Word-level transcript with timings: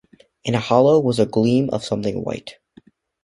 In 0.43 0.55
a 0.55 0.59
hollow 0.59 0.99
was 0.99 1.19
a 1.19 1.27
gleam 1.27 1.69
of 1.69 1.83
something 1.83 2.23
white. 2.23 2.55